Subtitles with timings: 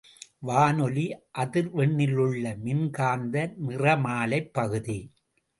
[0.39, 1.03] வானொலி
[1.37, 4.99] அதிர்வெண்ணிலுள்ள மின்காந்த நிறமாலைப் பகுதி.